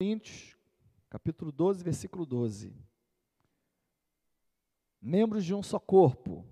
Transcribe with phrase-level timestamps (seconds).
[0.00, 0.56] Coríntios,
[1.10, 2.72] capítulo 12, versículo 12.
[5.02, 6.46] Membros de um só corpo.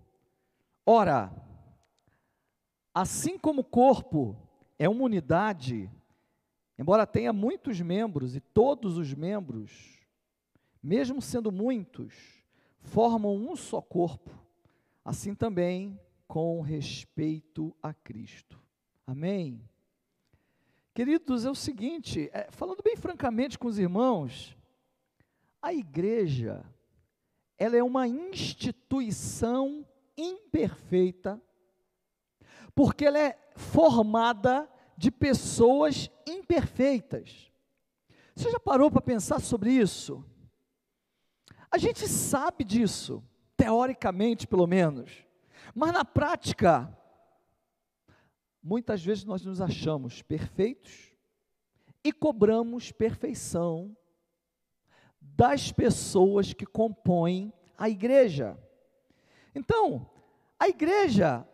[0.85, 1.33] Ora,
[2.93, 4.37] assim como o corpo
[4.77, 5.89] é uma unidade,
[6.77, 10.01] embora tenha muitos membros e todos os membros,
[10.83, 12.43] mesmo sendo muitos,
[12.81, 14.33] formam um só corpo,
[15.05, 18.61] assim também com respeito a Cristo.
[19.07, 19.63] Amém?
[20.97, 24.57] Queridos, é o seguinte, é, falando bem francamente com os irmãos,
[25.61, 26.65] a igreja,
[27.59, 29.87] ela é uma instituição
[30.17, 31.39] imperfeita,
[32.75, 37.53] porque ela é formada de pessoas imperfeitas.
[38.35, 40.25] Você já parou para pensar sobre isso?
[41.71, 43.23] A gente sabe disso,
[43.55, 45.27] teoricamente pelo menos,
[45.75, 46.91] mas na prática,
[48.67, 51.15] Muitas vezes nós nos achamos perfeitos
[52.03, 53.97] e cobramos perfeição
[55.21, 58.59] das pessoas que compõem a igreja.
[59.55, 60.11] Então,
[60.59, 61.47] a igreja,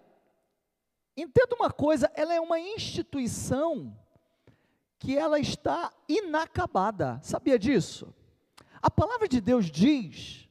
[1.14, 3.94] entenda uma coisa, ela é uma instituição
[4.98, 7.20] que ela está inacabada.
[7.22, 8.14] Sabia disso?
[8.80, 10.48] A palavra de Deus diz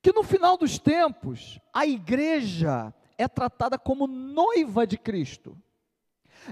[0.00, 5.60] que no final dos tempos, a igreja é tratada como noiva de Cristo.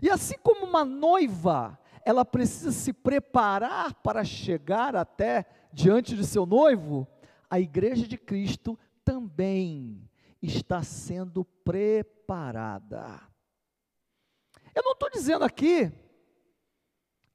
[0.02, 6.44] E assim como uma noiva, ela precisa se preparar para chegar até diante de seu
[6.44, 7.06] noivo,
[7.48, 10.10] a igreja de Cristo também
[10.42, 13.20] está sendo preparada.
[14.74, 15.90] Eu não estou dizendo aqui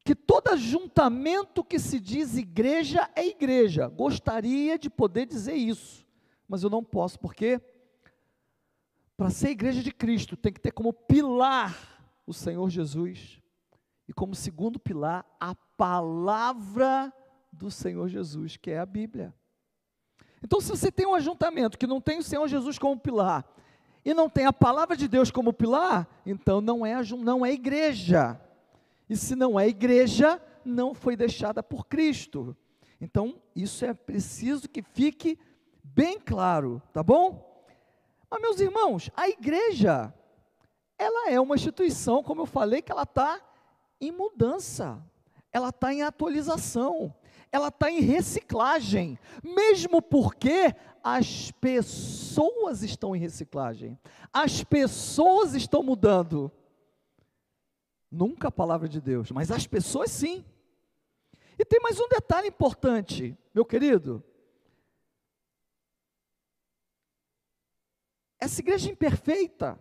[0.03, 3.87] que todo ajuntamento que se diz igreja é igreja.
[3.87, 6.05] Gostaria de poder dizer isso,
[6.47, 7.61] mas eu não posso, porque
[9.21, 11.77] para ser igreja de Cristo, tem que ter como pilar
[12.25, 13.39] o Senhor Jesus
[14.07, 17.13] e como segundo pilar a palavra
[17.53, 19.31] do Senhor Jesus, que é a Bíblia.
[20.41, 23.45] Então, se você tem um ajuntamento que não tem o Senhor Jesus como pilar
[24.03, 28.41] e não tem a palavra de Deus como pilar, então não é, não é igreja.
[29.07, 32.57] E se não é igreja, não foi deixada por Cristo.
[32.99, 35.37] Então, isso é preciso que fique
[35.83, 37.50] bem claro, tá bom?
[38.31, 40.13] Mas, meus irmãos, a igreja,
[40.97, 43.41] ela é uma instituição, como eu falei, que ela está
[43.99, 45.03] em mudança,
[45.51, 47.13] ela está em atualização,
[47.51, 53.99] ela está em reciclagem, mesmo porque as pessoas estão em reciclagem,
[54.31, 56.49] as pessoas estão mudando.
[58.09, 60.45] Nunca a palavra de Deus, mas as pessoas sim.
[61.59, 64.23] E tem mais um detalhe importante, meu querido.
[68.41, 69.79] Essa igreja imperfeita,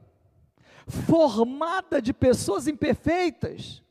[0.87, 3.83] formada de pessoas imperfeitas,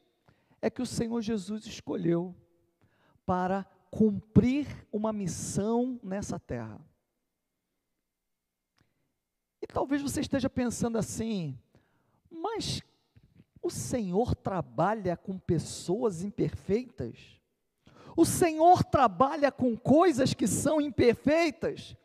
[0.62, 2.36] é que o Senhor Jesus escolheu
[3.26, 6.80] para cumprir uma missão nessa terra.
[9.60, 11.58] E talvez você esteja pensando assim,
[12.30, 12.84] mas
[13.64, 17.40] o Senhor trabalha com pessoas imperfeitas?
[18.16, 21.96] O Senhor trabalha com coisas que são imperfeitas?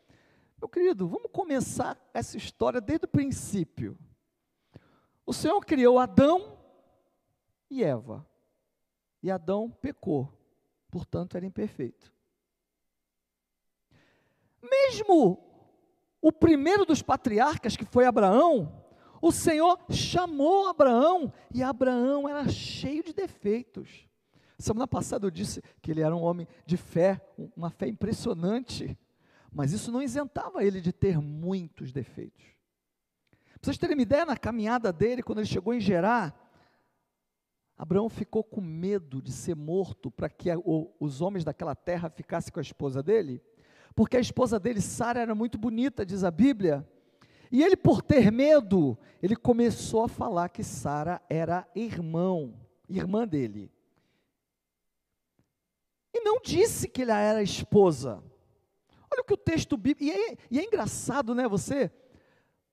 [0.59, 3.97] Meu querido, vamos começar essa história desde o princípio.
[5.25, 6.57] O Senhor criou Adão
[7.69, 8.25] e Eva.
[9.21, 10.31] E Adão pecou,
[10.89, 12.13] portanto era imperfeito.
[14.61, 15.39] Mesmo
[16.21, 18.83] o primeiro dos patriarcas, que foi Abraão,
[19.21, 24.07] o Senhor chamou Abraão e Abraão era cheio de defeitos.
[24.57, 27.19] Semana passada eu disse que ele era um homem de fé,
[27.55, 28.97] uma fé impressionante.
[29.55, 32.43] Mas isso não isentava ele de ter muitos defeitos.
[33.53, 36.37] Para vocês terem uma ideia, na caminhada dele, quando ele chegou em Gerar,
[37.77, 42.09] Abraão ficou com medo de ser morto para que a, o, os homens daquela terra
[42.09, 43.41] ficassem com a esposa dele,
[43.95, 46.85] porque a esposa dele, Sara, era muito bonita, diz a Bíblia.
[47.49, 53.71] E ele, por ter medo, ele começou a falar que Sara era irmão, irmã dele.
[56.13, 58.21] E não disse que ela era esposa.
[59.15, 60.03] Olha o que o texto bíblico.
[60.03, 61.47] E é, e é engraçado, né?
[61.47, 61.89] Você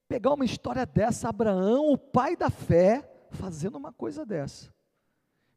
[0.09, 4.75] pegar uma história dessa, Abraão, o pai da fé, fazendo uma coisa dessa.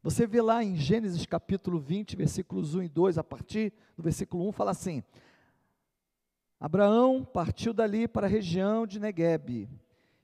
[0.00, 4.48] Você vê lá em Gênesis capítulo 20, versículos 1 e 2, a partir do versículo
[4.48, 5.02] 1, fala assim:
[6.60, 9.68] Abraão partiu dali para a região de Negueb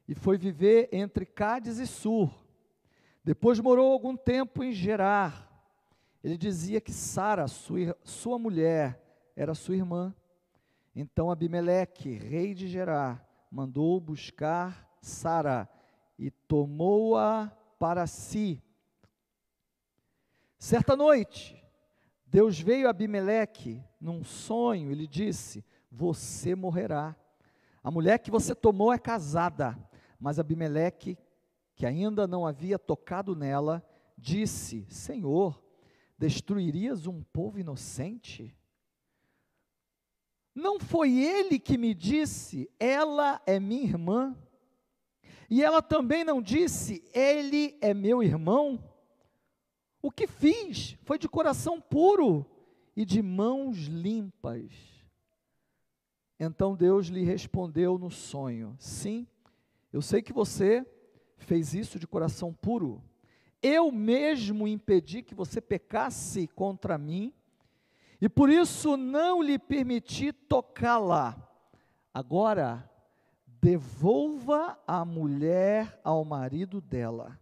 [0.07, 2.33] e foi viver entre Cádiz e Sur.
[3.25, 5.51] Depois morou algum tempo em Gerar.
[6.23, 9.03] Ele dizia que Sara, sua, sua mulher,
[9.35, 10.15] era sua irmã.
[10.95, 15.69] Então Abimeleque, rei de Gerar, mandou buscar Sara
[16.19, 18.63] e tomou-a para si.
[20.59, 21.63] Certa noite,
[22.27, 27.17] Deus veio a Abimeleque num sonho, ele disse: Você morrerá.
[27.83, 29.77] A mulher que você tomou é casada,
[30.21, 31.19] mas Abimeleque,
[31.75, 33.85] que ainda não havia tocado nela,
[34.17, 35.61] disse: Senhor,
[36.17, 38.57] destruirias um povo inocente?
[40.55, 44.37] Não foi ele que me disse, ela é minha irmã?
[45.49, 48.83] E ela também não disse, ele é meu irmão?
[50.01, 52.45] O que fiz foi de coração puro
[52.97, 54.73] e de mãos limpas.
[56.39, 59.27] Então Deus lhe respondeu no sonho: Sim,
[59.93, 60.85] eu sei que você
[61.37, 63.03] fez isso de coração puro.
[63.63, 67.33] Eu mesmo impedi que você pecasse contra mim,
[68.23, 71.37] e por isso não lhe permiti tocá-la.
[72.15, 72.91] Agora,
[73.61, 77.39] devolva a mulher ao marido dela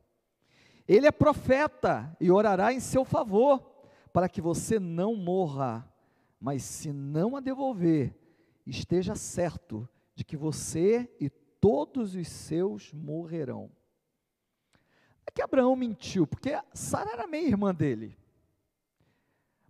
[0.91, 3.61] ele é profeta e orará em seu favor,
[4.13, 5.89] para que você não morra.
[6.41, 8.13] Mas se não a devolver,
[8.67, 13.71] esteja certo de que você e todos os seus morrerão.
[15.25, 18.19] É que Abraão mentiu, porque Sara era meia irmã dele.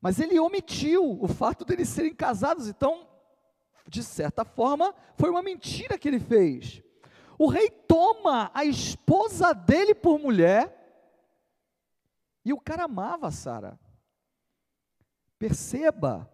[0.01, 3.07] Mas ele omitiu o fato deles serem casados, então,
[3.87, 6.83] de certa forma, foi uma mentira que ele fez.
[7.39, 10.77] O rei toma a esposa dele por mulher
[12.45, 13.79] e o cara amava Sara.
[15.39, 16.31] Perceba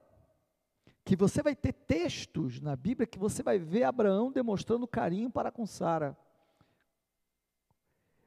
[1.05, 5.53] que você vai ter textos na Bíblia que você vai ver Abraão demonstrando carinho para
[5.53, 6.17] com Sara.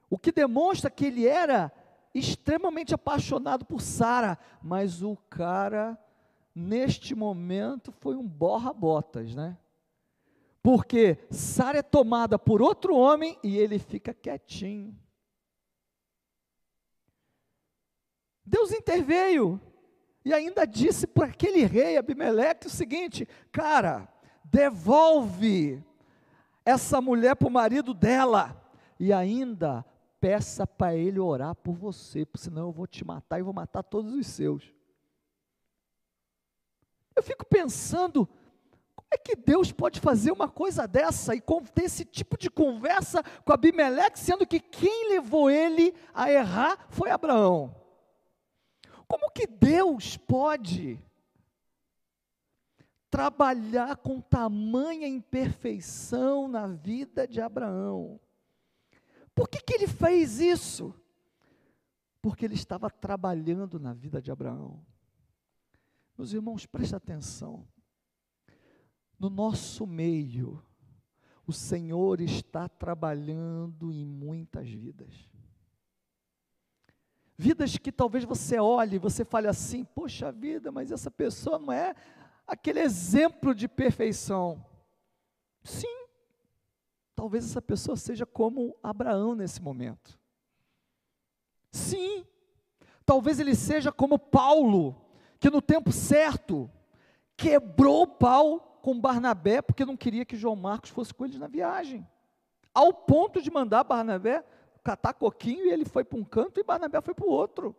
[0.09, 1.71] O que demonstra que ele era
[2.14, 5.98] extremamente apaixonado por Sara, mas o cara
[6.54, 9.58] neste momento foi um borra-botas, né?
[10.62, 14.98] Porque Sara é tomada por outro homem e ele fica quietinho.
[18.46, 19.62] Deus interveio
[20.26, 24.12] e ainda disse para aquele rei Abimeleque o seguinte: cara,
[24.44, 25.84] devolve
[26.66, 28.60] essa mulher para o marido dela
[29.00, 29.86] e ainda
[30.19, 33.83] peça para ele orar por você, porque senão eu vou te matar e vou matar
[33.83, 34.74] todos os seus.
[37.16, 38.27] Eu fico pensando,
[38.95, 41.42] como é que Deus pode fazer uma coisa dessa e
[41.74, 47.10] ter esse tipo de conversa com Abimeleque, sendo que quem levou ele a errar foi
[47.10, 47.75] Abraão?
[49.07, 51.01] Como que Deus pode
[53.10, 58.19] trabalhar com tamanha imperfeição na vida de Abraão?
[59.39, 60.94] Por que, que ele fez isso?
[62.21, 64.86] Porque ele estava trabalhando na vida de Abraão.
[66.18, 67.65] Meus irmãos, preste atenção.
[69.18, 70.62] No nosso meio,
[71.47, 75.30] o Senhor está trabalhando em muitas vidas.
[77.38, 81.71] Vidas que talvez você olhe e você fale assim: poxa vida, mas essa pessoa não
[81.71, 81.95] é
[82.45, 84.65] aquele exemplo de perfeição.
[85.63, 85.99] Sim,
[87.19, 90.18] talvez essa pessoa seja como Abraão nesse momento.
[91.69, 92.25] Sim,
[93.06, 94.95] talvez ele seja como Paulo,
[95.38, 96.71] que no tempo certo
[97.36, 101.48] quebrou o pau com Barnabé porque não queria que João Marcos fosse com eles na
[101.48, 102.07] viagem,
[102.74, 104.42] ao ponto de mandar Barnabé
[104.81, 107.75] catar coquinho e ele foi para um canto e Barnabé foi para o outro.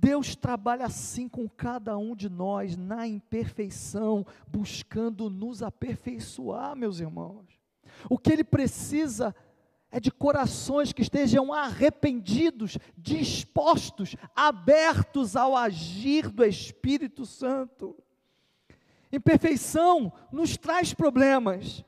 [0.00, 7.46] Deus trabalha assim com cada um de nós, na imperfeição, buscando nos aperfeiçoar, meus irmãos.
[8.08, 9.34] O que Ele precisa
[9.90, 17.96] é de corações que estejam arrependidos, dispostos, abertos ao agir do Espírito Santo.
[19.10, 21.84] Imperfeição nos traz problemas,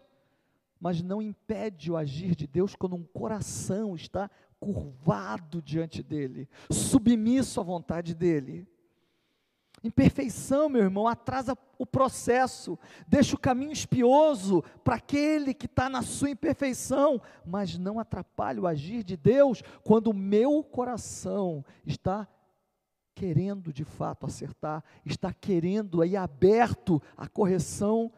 [0.81, 4.29] mas não impede o agir de Deus quando um coração está
[4.61, 8.69] curvado diante dele, submisso à vontade dele.
[9.83, 16.03] Imperfeição, meu irmão, atrasa o processo, deixa o caminho espioso para aquele que está na
[16.03, 22.29] sua imperfeição, mas não atrapalha o agir de Deus quando o meu coração está
[23.15, 28.13] querendo de fato acertar, está querendo aí aberto à correção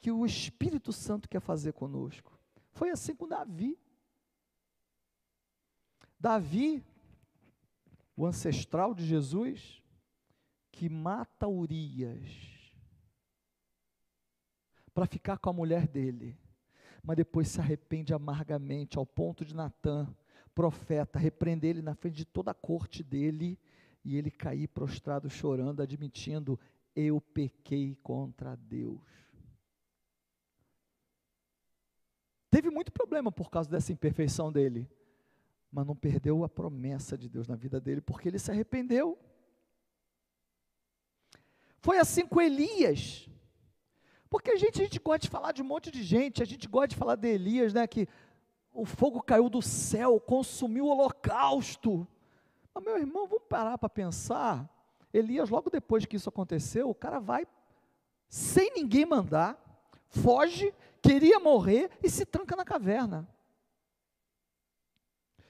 [0.00, 2.38] que o Espírito Santo quer fazer conosco.
[2.70, 3.76] Foi assim com Davi.
[6.18, 6.84] Davi,
[8.16, 9.82] o ancestral de Jesus,
[10.70, 12.54] que mata Urias
[14.94, 16.38] para ficar com a mulher dele,
[17.02, 20.08] mas depois se arrepende amargamente ao ponto de Natã,
[20.54, 23.58] profeta, repreender ele na frente de toda a corte dele
[24.04, 26.58] e ele cair prostrado chorando, admitindo:
[26.94, 29.02] eu pequei contra Deus.
[32.50, 34.88] Teve muito problema por causa dessa imperfeição dele.
[35.74, 39.18] Mas não perdeu a promessa de Deus na vida dele, porque ele se arrependeu.
[41.80, 43.28] Foi assim com Elias.
[44.30, 46.68] Porque a gente, a gente gosta de falar de um monte de gente, a gente
[46.68, 47.88] gosta de falar de Elias, né?
[47.88, 48.08] Que
[48.72, 52.06] o fogo caiu do céu, consumiu o holocausto.
[52.72, 54.70] Mas, meu irmão, vamos parar para pensar.
[55.12, 57.48] Elias, logo depois que isso aconteceu, o cara vai,
[58.28, 59.58] sem ninguém mandar,
[60.08, 63.28] foge, queria morrer e se tranca na caverna.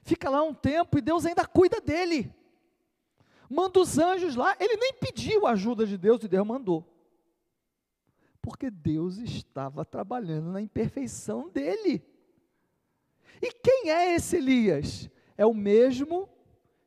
[0.04, 2.30] Fica lá um tempo e Deus ainda cuida dele.
[3.48, 6.86] Manda os anjos lá, ele nem pediu a ajuda de Deus e Deus mandou.
[8.42, 12.04] Porque Deus estava trabalhando na imperfeição dele.
[13.40, 15.08] E quem é esse Elias?
[15.38, 16.28] É o mesmo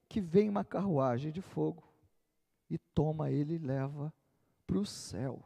[0.08, 1.84] que vem uma carruagem de fogo
[2.70, 4.14] e toma ele e leva
[4.68, 5.44] para o céu.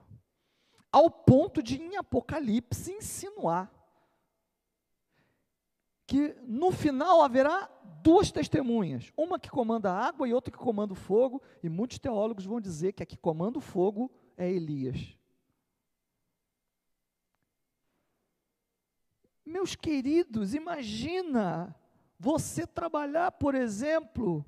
[0.91, 3.71] Ao ponto de, em Apocalipse, insinuar
[6.11, 7.71] que no final haverá
[8.03, 11.99] duas testemunhas, uma que comanda a água e outra que comanda o fogo, e muitos
[11.99, 15.17] teólogos vão dizer que a que comanda o fogo é Elias.
[19.45, 21.73] Meus queridos, imagina
[22.19, 24.45] você trabalhar, por exemplo,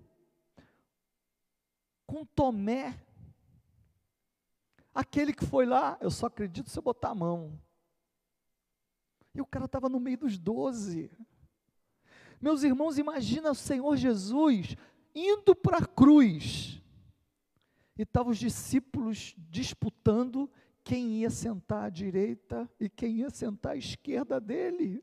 [2.05, 3.01] com Tomé,
[4.93, 7.57] aquele que foi lá, eu só acredito se eu botar a mão.
[9.33, 11.09] E o cara estava no meio dos doze.
[12.43, 14.75] Meus irmãos, imagina o Senhor Jesus
[15.15, 16.81] indo para a cruz.
[17.97, 20.51] E estavam os discípulos disputando
[20.83, 25.01] quem ia sentar à direita e quem ia sentar à esquerda dele.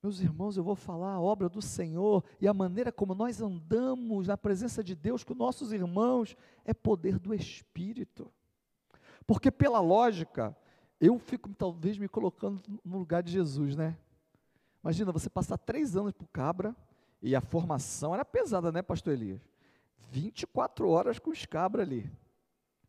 [0.00, 4.28] Meus irmãos, eu vou falar a obra do Senhor e a maneira como nós andamos
[4.28, 8.32] na presença de Deus com nossos irmãos é poder do Espírito.
[9.26, 10.56] Porque pela lógica,
[11.00, 13.98] eu fico talvez me colocando no lugar de Jesus, né?
[14.82, 16.74] Imagina você passar três anos por cabra
[17.20, 19.40] e a formação era pesada, né, pastor Elias?
[20.10, 22.10] 24 horas com os cabras ali.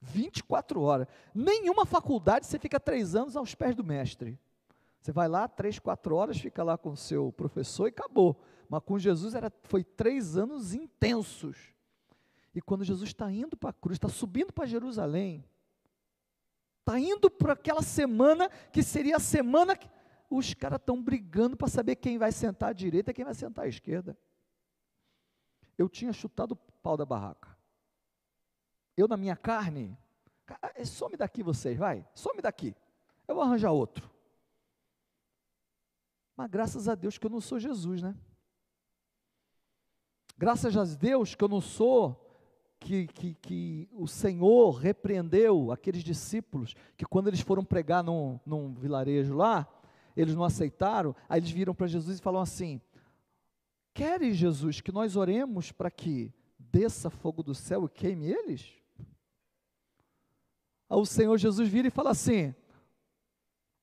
[0.01, 1.07] 24 horas.
[1.33, 4.39] Nenhuma faculdade você fica três anos aos pés do mestre.
[5.01, 8.39] Você vai lá, três, quatro horas, fica lá com o seu professor e acabou.
[8.69, 11.57] Mas com Jesus era, foi três anos intensos.
[12.53, 15.45] E quando Jesus está indo para a cruz, está subindo para Jerusalém,
[16.79, 19.87] está indo para aquela semana que seria a semana que
[20.29, 23.65] os caras estão brigando para saber quem vai sentar à direita e quem vai sentar
[23.65, 24.17] à esquerda.
[25.77, 27.57] Eu tinha chutado o pau da barraca.
[28.95, 29.97] Eu, na minha carne,
[30.85, 32.75] some daqui vocês, vai, some daqui.
[33.27, 34.09] Eu vou arranjar outro.
[36.35, 38.15] Mas graças a Deus que eu não sou Jesus, né?
[40.37, 42.29] Graças a Deus que eu não sou,
[42.79, 48.73] que, que, que o Senhor repreendeu aqueles discípulos que quando eles foram pregar num, num
[48.73, 49.67] vilarejo lá,
[50.15, 52.81] eles não aceitaram, aí eles viram para Jesus e falam assim:
[53.93, 58.73] Queres, Jesus, que nós oremos para que desça fogo do céu e queime eles?
[60.89, 62.53] Aí o Senhor Jesus vira e fala assim: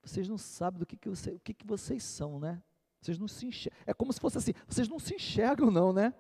[0.02, 2.62] vocês não sabem do que, que, você, o que, que vocês são, né?
[3.00, 3.80] Vocês não se enxergam.
[3.86, 6.12] É como se fosse assim, vocês não se enxergam, não, né?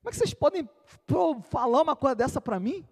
[0.00, 0.68] Como é que vocês podem
[1.44, 2.86] falar uma coisa dessa para mim?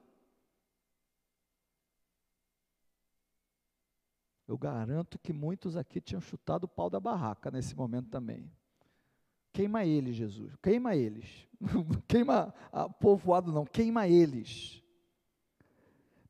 [4.46, 8.50] Eu garanto que muitos aqui tinham chutado o pau da barraca nesse momento também.
[9.52, 10.54] Queima eles, Jesus.
[10.62, 11.26] Queima eles.
[12.08, 13.64] queima o povoado, não.
[13.64, 14.82] Queima eles.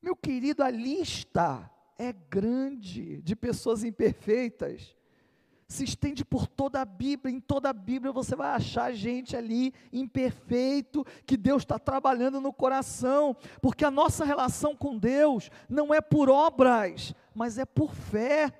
[0.02, 4.96] Meu querido, a lista é grande de pessoas imperfeitas.
[5.68, 9.72] Se estende por toda a Bíblia, em toda a Bíblia você vai achar gente ali
[9.90, 16.00] imperfeito, que Deus está trabalhando no coração, porque a nossa relação com Deus não é
[16.00, 18.52] por obras, mas é por fé.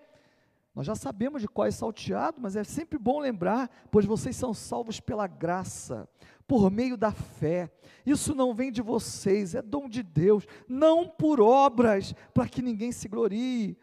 [0.75, 4.55] Nós já sabemos de qual é salteado, mas é sempre bom lembrar, pois vocês são
[4.55, 6.09] salvos pela graça,
[6.47, 7.71] por meio da fé.
[8.07, 12.91] Isso não vem de vocês, é dom de Deus, não por obras, para que ninguém
[12.91, 13.77] se glorie.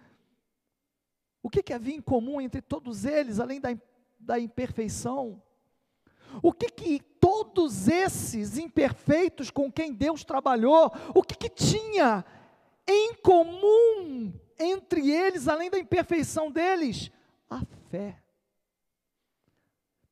[1.44, 3.70] O que, que havia em comum entre todos eles, além da,
[4.20, 5.42] da imperfeição?
[6.42, 12.26] O que, que todos esses imperfeitos com quem Deus trabalhou, o que, que tinha
[12.88, 17.12] em comum entre eles, além da imperfeição deles?
[17.50, 18.22] A fé.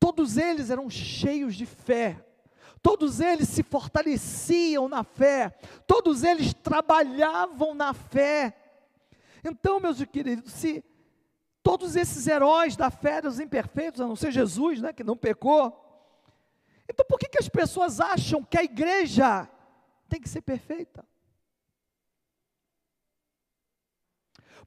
[0.00, 2.24] Todos eles eram cheios de fé,
[2.80, 5.50] todos eles se fortaleciam na fé,
[5.86, 8.56] todos eles trabalhavam na fé.
[9.44, 10.84] Então, meus queridos, se
[11.62, 15.84] todos esses heróis da fé, os imperfeitos, a não ser Jesus, né, que não pecou,
[16.88, 19.48] então por que, que as pessoas acham que a igreja
[20.08, 21.04] tem que ser perfeita?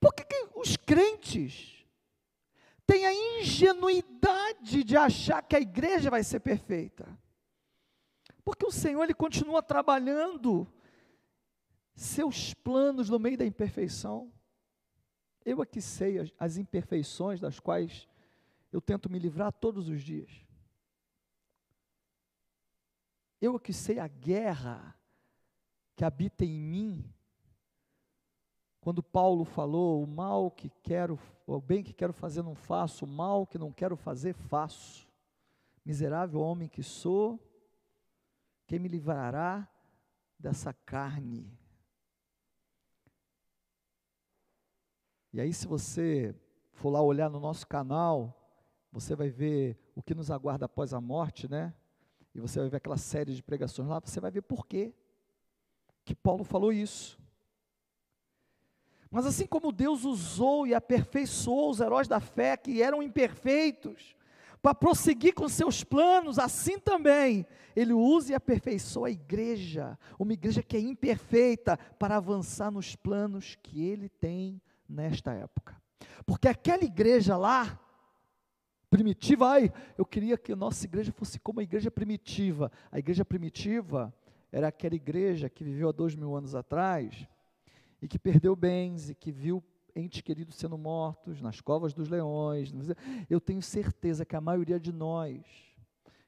[0.01, 1.81] Por que, que os crentes
[2.91, 7.17] têm a ingenuidade de achar que a igreja vai ser perfeita.
[8.43, 10.67] Porque o Senhor ele continua trabalhando
[11.96, 14.29] seus planos no meio da imperfeição.
[15.46, 18.10] Eu aqui sei as, as imperfeições das quais
[18.74, 20.29] eu tento me livrar todos os dias.
[23.39, 25.00] Eu aqui sei a guerra
[25.96, 27.13] que habita em mim.
[28.81, 33.07] Quando Paulo falou, o mal que quero, o bem que quero fazer não faço, o
[33.07, 35.07] mal que não quero fazer faço.
[35.85, 37.39] Miserável homem que sou,
[38.65, 39.67] quem me livrará
[40.38, 41.55] dessa carne?
[45.31, 46.35] E aí, se você
[46.73, 48.35] for lá olhar no nosso canal,
[48.91, 51.73] você vai ver o que nos aguarda após a morte, né?
[52.33, 54.93] E você vai ver aquela série de pregações lá, você vai ver por quê
[56.03, 57.21] que Paulo falou isso.
[59.11, 64.15] Mas assim como Deus usou e aperfeiçoou os heróis da fé que eram imperfeitos,
[64.61, 70.63] para prosseguir com seus planos, assim também Ele usa e aperfeiçoa a igreja, uma igreja
[70.63, 75.75] que é imperfeita, para avançar nos planos que Ele tem nesta época.
[76.25, 77.77] Porque aquela igreja lá,
[78.89, 82.71] primitiva, ai, eu queria que a nossa igreja fosse como a igreja primitiva.
[82.89, 84.13] A igreja primitiva
[84.51, 87.27] era aquela igreja que viveu há dois mil anos atrás
[88.01, 89.63] e que perdeu bens e que viu
[89.96, 92.72] entes queridos sendo mortos nas covas dos leões.
[93.29, 95.43] Eu tenho certeza que a maioria de nós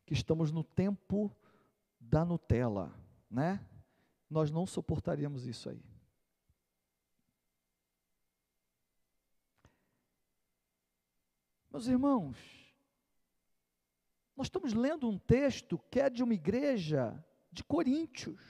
[0.05, 1.35] que estamos no tempo
[1.99, 2.93] da Nutella,
[3.29, 3.65] né?
[4.29, 5.83] Nós não suportaríamos isso aí.
[11.71, 12.37] Meus irmãos,
[14.35, 18.41] nós estamos lendo um texto que é de uma igreja de Coríntios,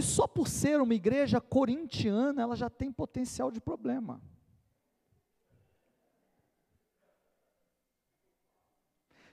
[0.00, 4.18] que só por ser uma igreja corintiana, ela já tem potencial de problema.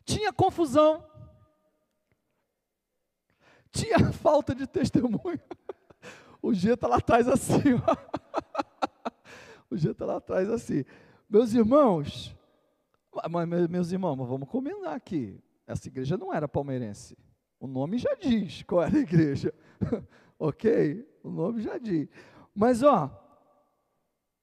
[0.04, 1.06] Tinha confusão,
[3.72, 5.40] tinha falta de testemunho.
[6.42, 7.96] O G está lá atrás assim, ó.
[9.70, 10.86] O Jean está lá atrás assim.
[11.30, 12.34] Meus irmãos,
[13.30, 15.44] mas, meus irmãos, vamos combinar aqui.
[15.66, 17.18] Essa igreja não era palmeirense.
[17.60, 19.54] O nome já diz qual era a igreja.
[20.40, 21.08] ok?
[21.24, 22.08] O nome já diz.
[22.54, 23.24] Mas, ó,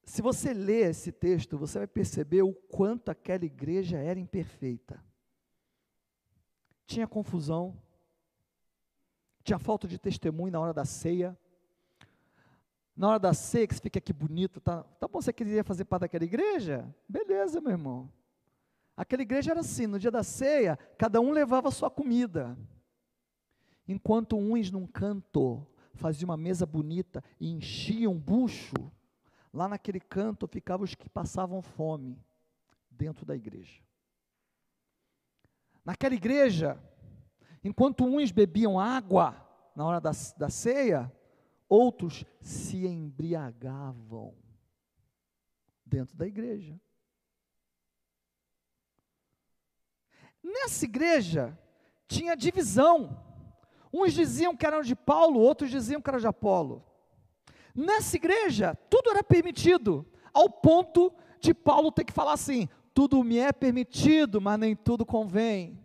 [0.03, 5.03] se você ler esse texto, você vai perceber o quanto aquela igreja era imperfeita.
[6.85, 7.81] Tinha confusão,
[9.43, 11.37] tinha falta de testemunho na hora da ceia,
[12.95, 15.83] na hora da ceia, que você fica aqui bonito, tá, tá bom, você queria fazer
[15.85, 16.87] parte daquela igreja?
[17.09, 18.09] Beleza, meu irmão.
[18.95, 22.57] Aquela igreja era assim, no dia da ceia, cada um levava a sua comida.
[23.87, 28.91] Enquanto uns num canto faziam uma mesa bonita e enchiam um bucho,
[29.53, 32.23] lá naquele canto ficavam os que passavam fome
[32.89, 33.81] dentro da igreja.
[35.83, 36.79] Naquela igreja,
[37.63, 39.41] enquanto uns bebiam água
[39.75, 41.11] na hora da, da ceia,
[41.67, 44.35] outros se embriagavam
[45.85, 46.79] dentro da igreja.
[50.41, 51.57] Nessa igreja
[52.07, 53.34] tinha divisão.
[53.97, 56.83] Uns diziam que eram de Paulo, outros diziam que eram de Apolo.
[57.73, 63.37] Nessa igreja, tudo era permitido, ao ponto de Paulo ter que falar assim: tudo me
[63.37, 65.79] é permitido, mas nem tudo convém.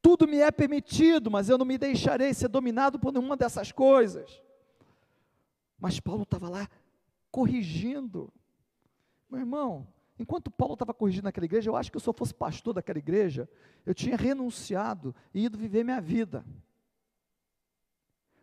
[0.00, 4.40] Tudo me é permitido, mas eu não me deixarei ser dominado por nenhuma dessas coisas.
[5.78, 6.66] Mas Paulo estava lá
[7.30, 8.32] corrigindo.
[9.28, 9.86] Meu irmão,
[10.18, 13.46] enquanto Paulo estava corrigindo aquela igreja, eu acho que se eu fosse pastor daquela igreja,
[13.84, 16.46] eu tinha renunciado e ido viver minha vida.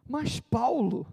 [0.07, 1.05] Mas Paulo,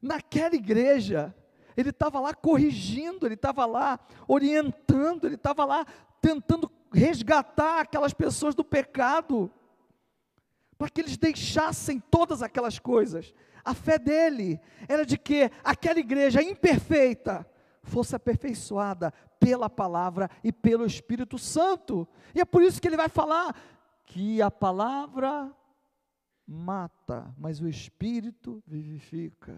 [0.00, 1.34] naquela igreja,
[1.76, 5.86] ele estava lá corrigindo, ele estava lá orientando, ele estava lá
[6.20, 9.50] tentando resgatar aquelas pessoas do pecado,
[10.78, 16.42] para que eles deixassem todas aquelas coisas a fé dele era de que aquela igreja
[16.42, 17.46] imperfeita
[17.82, 22.06] fosse aperfeiçoada pela palavra e pelo Espírito Santo.
[22.34, 23.54] E é por isso que ele vai falar
[24.04, 25.50] que a palavra
[26.46, 29.56] mata, mas o Espírito vivifica.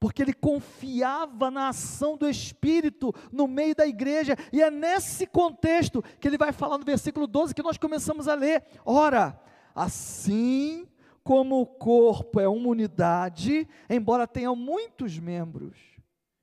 [0.00, 6.02] Porque ele confiava na ação do Espírito no meio da igreja, e é nesse contexto
[6.18, 8.64] que ele vai falar no versículo 12 que nós começamos a ler.
[8.84, 9.40] Ora,
[9.74, 10.88] assim
[11.22, 15.78] como o corpo é uma unidade, embora tenha muitos membros,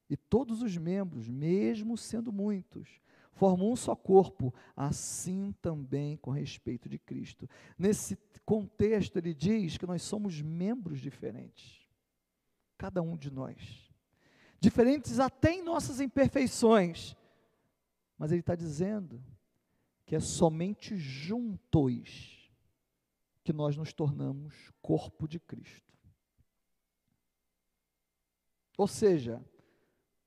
[0.10, 3.00] e todos os membros, mesmo sendo muitos,
[3.42, 7.50] formam um só corpo, assim também com respeito de Cristo.
[7.76, 11.90] Nesse contexto, ele diz que nós somos membros diferentes,
[12.78, 13.92] cada um de nós,
[14.60, 17.16] diferentes até em nossas imperfeições,
[18.16, 19.20] Mas ele está dizendo
[20.06, 22.48] que é somente juntos
[23.44, 25.92] que nós nos tornamos corpo de Cristo.
[28.78, 29.44] Ou seja,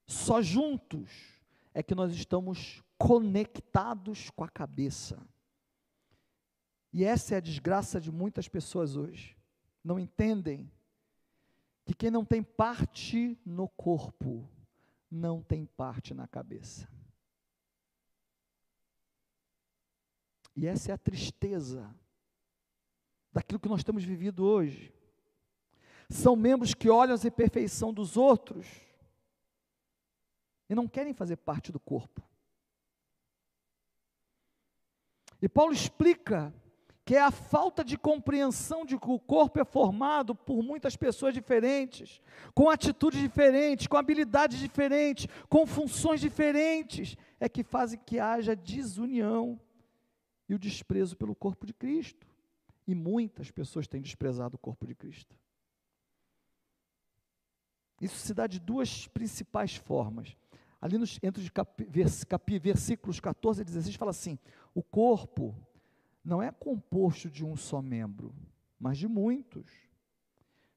[0.05, 1.34] só juntos
[1.75, 5.21] é que nós estamos conectados com a cabeça.
[6.93, 9.37] E essa é a desgraça de muitas pessoas hoje.
[9.83, 10.71] Não entendem
[11.85, 14.49] que quem não tem parte no corpo,
[15.11, 16.89] não tem parte na cabeça.
[20.57, 21.93] E essa é a tristeza
[23.33, 24.95] daquilo que nós temos vivido hoje.
[26.09, 28.65] São membros que olham a imperfeição dos outros
[30.75, 32.21] e não querem fazer parte do corpo.
[35.41, 36.53] E Paulo explica
[37.05, 41.35] que é a falta de compreensão de que o corpo é formado por muitas pessoas
[41.35, 42.21] diferentes,
[42.55, 49.61] com atitudes diferentes, com habilidades diferentes, com funções diferentes, é que fazem que haja desunião
[50.49, 52.27] e o desprezo pelo corpo de Cristo.
[52.87, 55.37] E muitas pessoas têm desprezado o corpo de Cristo.
[58.01, 60.37] Isso se dá de duas principais formas.
[60.85, 64.39] Ali nos, entre os cap, vers, cap, versículos 14 e 16 fala assim:
[64.75, 65.57] o corpo
[66.23, 68.35] não é composto de um só membro,
[68.79, 69.73] mas de muitos.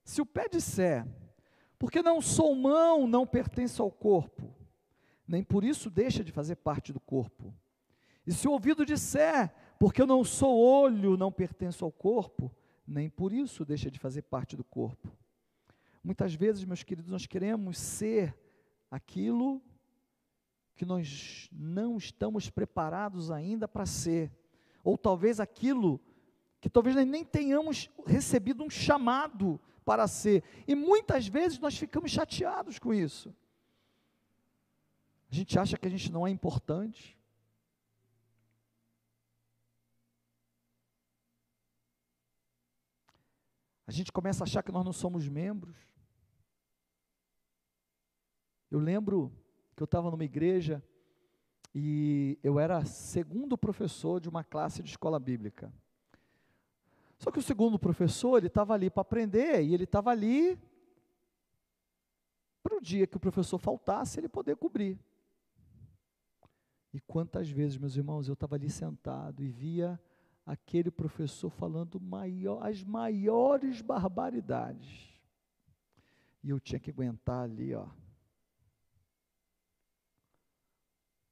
[0.05, 1.05] Se o pé disser,
[1.77, 4.55] porque não sou mão, não pertence ao corpo,
[5.27, 7.53] nem por isso deixa de fazer parte do corpo.
[8.25, 12.49] E se o ouvido disser, porque eu não sou olho, não pertenço ao corpo,
[12.87, 15.11] nem por isso deixa de fazer parte do corpo.
[16.01, 18.33] Muitas vezes, meus queridos, nós queremos ser
[18.89, 19.61] aquilo
[20.77, 24.31] que nós não estamos preparados ainda para ser,
[24.83, 25.99] ou talvez aquilo
[26.61, 32.79] que talvez nem tenhamos recebido um chamado para ser, e muitas vezes nós ficamos chateados
[32.79, 33.35] com isso.
[35.29, 37.17] A gente acha que a gente não é importante,
[43.87, 45.77] A gente começa a achar que nós não somos membros.
[48.69, 49.31] Eu lembro
[49.77, 50.83] que eu estava numa igreja
[51.73, 55.71] e eu era segundo professor de uma classe de escola bíblica.
[57.19, 60.59] Só que o segundo professor, ele estava ali para aprender e ele estava ali
[62.63, 64.99] para o dia que o professor faltasse, ele poder cobrir.
[66.91, 69.99] E quantas vezes, meus irmãos, eu estava ali sentado e via
[70.43, 75.07] aquele professor falando maior, as maiores barbaridades.
[76.43, 77.87] E eu tinha que aguentar ali, ó.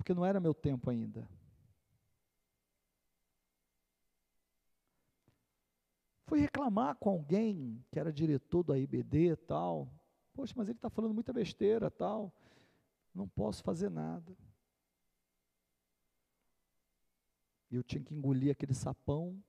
[0.05, 1.27] Porque não era meu tempo ainda.
[6.27, 9.91] Fui reclamar com alguém que era diretor da IBD tal.
[10.31, 12.31] Poxa, mas ele está falando muita besteira tal.
[13.15, 14.37] Não posso fazer nada.
[17.71, 19.43] E eu tinha que engolir aquele sapão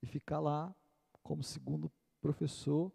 [0.00, 0.72] e ficar lá
[1.20, 1.90] como segundo
[2.20, 2.92] professor.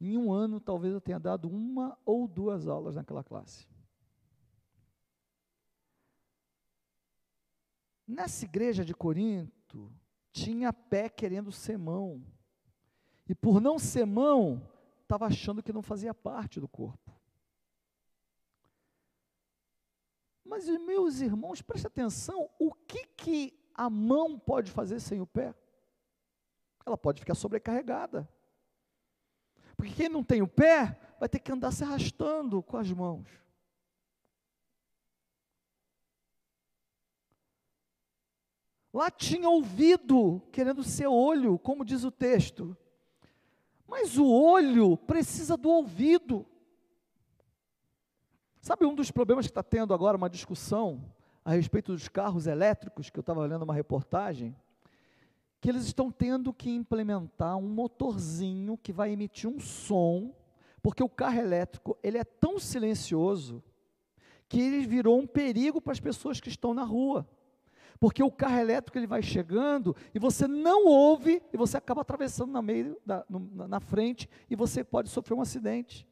[0.00, 3.68] Em um ano, talvez eu tenha dado uma ou duas aulas naquela classe.
[8.08, 9.92] Nessa igreja de Corinto,
[10.32, 12.24] tinha pé querendo ser mão.
[13.28, 14.66] E por não ser mão,
[15.02, 17.14] estava achando que não fazia parte do corpo.
[20.42, 25.54] Mas, meus irmãos, preste atenção, o que, que a mão pode fazer sem o pé?
[26.86, 28.26] Ela pode ficar sobrecarregada.
[29.76, 33.28] Porque quem não tem o pé, vai ter que andar se arrastando com as mãos.
[38.98, 42.76] Lá tinha ouvido, querendo ser olho, como diz o texto.
[43.86, 46.44] Mas o olho precisa do ouvido.
[48.60, 51.00] Sabe um dos problemas que está tendo agora uma discussão
[51.44, 54.52] a respeito dos carros elétricos, que eu estava lendo uma reportagem,
[55.60, 60.34] que eles estão tendo que implementar um motorzinho que vai emitir um som,
[60.82, 63.62] porque o carro elétrico ele é tão silencioso
[64.48, 67.24] que ele virou um perigo para as pessoas que estão na rua.
[68.00, 72.52] Porque o carro elétrico ele vai chegando e você não ouve e você acaba atravessando
[72.52, 76.06] na meio da, na frente e você pode sofrer um acidente.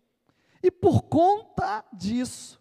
[0.63, 2.61] E por conta disso,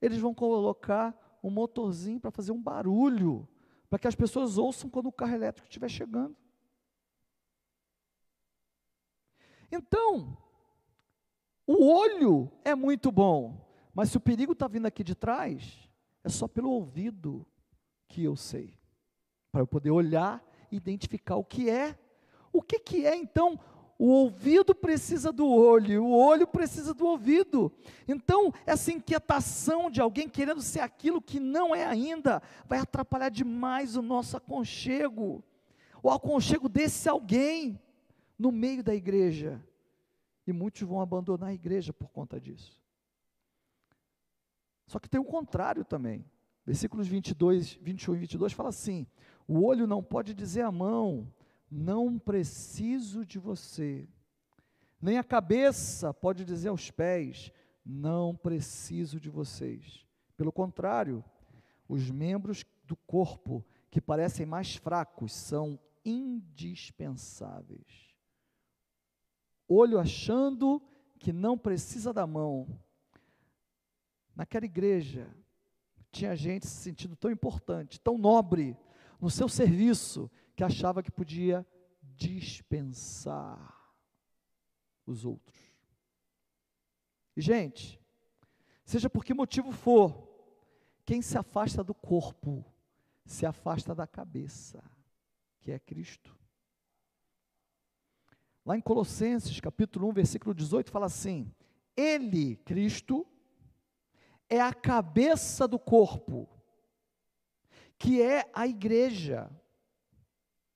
[0.00, 3.48] eles vão colocar um motorzinho para fazer um barulho,
[3.90, 6.36] para que as pessoas ouçam quando o carro elétrico estiver chegando.
[9.70, 10.38] Então,
[11.66, 15.88] o olho é muito bom, mas se o perigo está vindo aqui de trás,
[16.22, 17.44] é só pelo ouvido
[18.08, 18.78] que eu sei,
[19.50, 21.98] para eu poder olhar e identificar o que é.
[22.52, 23.58] O que, que é então
[23.98, 27.72] o ouvido precisa do olho, o olho precisa do ouvido.
[28.08, 33.96] Então, essa inquietação de alguém querendo ser aquilo que não é ainda, vai atrapalhar demais
[33.96, 35.42] o nosso aconchego,
[36.02, 37.80] o aconchego desse alguém
[38.38, 39.64] no meio da igreja.
[40.46, 42.78] E muitos vão abandonar a igreja por conta disso.
[44.86, 46.24] Só que tem o contrário também.
[46.66, 49.06] Versículos 22, 21 e 22 fala assim:
[49.46, 51.30] O olho não pode dizer à mão,
[51.70, 54.08] não preciso de você.
[55.00, 57.52] Nem a cabeça pode dizer aos pés:
[57.84, 60.06] Não preciso de vocês.
[60.36, 61.22] Pelo contrário,
[61.86, 68.14] os membros do corpo que parecem mais fracos são indispensáveis.
[69.68, 70.82] Olho achando
[71.18, 72.66] que não precisa da mão.
[74.34, 75.32] Naquela igreja,
[76.14, 78.76] tinha gente se sentindo tão importante, tão nobre
[79.20, 81.66] no seu serviço, que achava que podia
[82.00, 83.92] dispensar
[85.04, 85.58] os outros.
[87.36, 88.00] E, gente,
[88.84, 90.28] seja por que motivo for,
[91.04, 92.64] quem se afasta do corpo,
[93.24, 94.82] se afasta da cabeça,
[95.60, 96.36] que é Cristo.
[98.64, 101.52] Lá em Colossenses, capítulo 1, versículo 18, fala assim:
[101.96, 103.26] Ele, Cristo,
[104.48, 106.48] é a cabeça do corpo,
[107.98, 109.50] que é a igreja.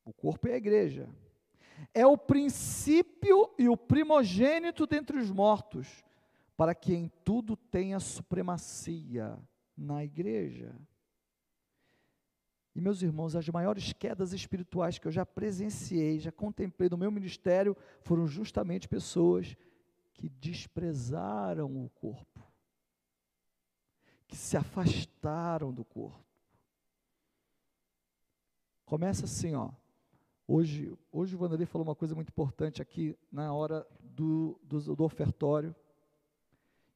[0.04, 1.09] O corpo é a igreja.
[1.94, 6.04] É o princípio e o primogênito dentre os mortos,
[6.57, 9.38] para que em tudo tenha supremacia
[9.76, 10.74] na igreja.
[12.74, 17.11] E meus irmãos, as maiores quedas espirituais que eu já presenciei, já contemplei no meu
[17.11, 19.57] ministério, foram justamente pessoas
[20.14, 22.38] que desprezaram o corpo,
[24.29, 26.23] que se afastaram do corpo.
[28.85, 29.71] Começa assim, ó.
[30.47, 35.05] Hoje, hoje o Vanderlei falou uma coisa muito importante aqui na hora do, do, do
[35.05, 35.75] ofertório.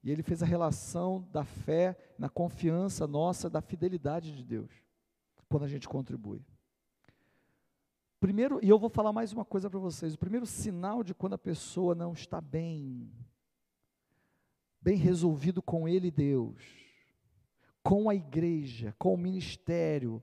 [0.04, 4.70] E ele fez a relação da fé, na confiança nossa, da fidelidade de Deus,
[5.48, 6.44] quando a gente contribui.
[8.18, 11.34] Primeiro, e eu vou falar mais uma coisa para vocês: o primeiro sinal de quando
[11.34, 13.12] a pessoa não está bem,
[14.80, 16.81] bem resolvido com Ele e Deus,
[17.82, 20.22] com a igreja, com o ministério,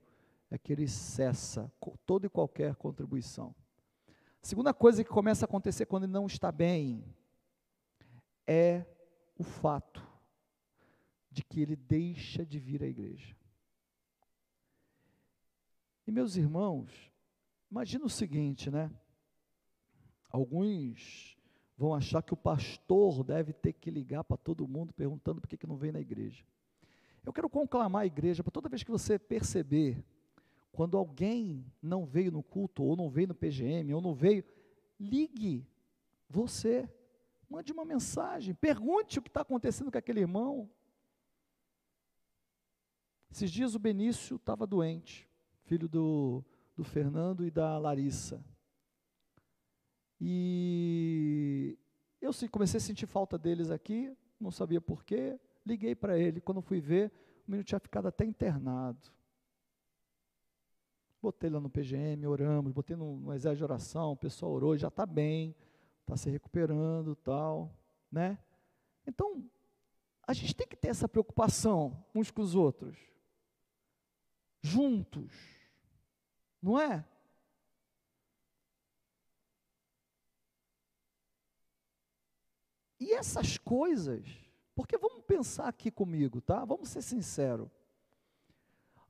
[0.49, 1.71] é que ele cessa
[2.05, 3.53] toda e qualquer contribuição.
[4.41, 7.03] A segunda coisa que começa a acontecer quando ele não está bem
[8.47, 8.85] é
[9.37, 10.05] o fato
[11.29, 13.35] de que ele deixa de vir à igreja.
[16.07, 17.11] E meus irmãos,
[17.69, 18.89] imagina o seguinte, né?
[20.31, 21.37] Alguns
[21.77, 25.57] vão achar que o pastor deve ter que ligar para todo mundo perguntando por que,
[25.57, 26.43] que não vem na igreja.
[27.25, 30.03] Eu quero conclamar a igreja para toda vez que você perceber
[30.71, 34.43] quando alguém não veio no culto, ou não veio no PGM, ou não veio,
[34.99, 35.67] ligue
[36.29, 36.89] você,
[37.49, 40.69] mande uma mensagem, pergunte o que está acontecendo com aquele irmão.
[43.31, 45.27] Esses dias o Benício estava doente,
[45.63, 46.43] filho do,
[46.75, 48.43] do Fernando e da Larissa.
[50.21, 51.77] E
[52.21, 56.41] eu comecei a sentir falta deles aqui, não sabia porquê, liguei para ele.
[56.41, 57.11] Quando fui ver,
[57.47, 58.99] o menino tinha ficado até internado.
[61.21, 64.87] Botei lá no PGM, oramos, botei no, no exército de oração, o pessoal orou, já
[64.87, 65.53] está bem,
[66.01, 67.75] está se recuperando tal,
[68.09, 68.39] né?
[69.05, 69.43] Então,
[70.25, 72.97] a gente tem que ter essa preocupação uns com os outros,
[74.61, 75.33] juntos,
[76.61, 77.05] não é?
[82.97, 84.25] E essas coisas,
[84.79, 86.63] porque vamos pensar aqui comigo, tá?
[86.63, 87.67] Vamos ser sinceros.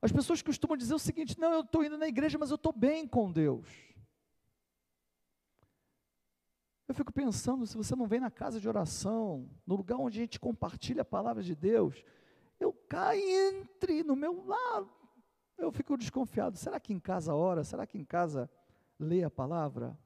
[0.02, 2.72] As pessoas costumam dizer o seguinte: não, eu estou indo na igreja, mas eu estou
[2.72, 3.68] bem com Deus.
[6.88, 10.22] Eu fico pensando, se você não vem na casa de oração, no lugar onde a
[10.22, 12.04] gente compartilha a palavra de Deus,
[12.58, 14.90] eu caio entre no meu lado.
[15.56, 16.58] Eu fico desconfiado.
[16.58, 17.62] Será que em casa ora?
[17.62, 18.50] Será que em casa
[18.98, 19.96] lê a palavra?